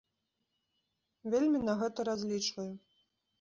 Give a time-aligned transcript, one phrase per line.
[1.33, 2.67] Вельмі на гэта разлічваю.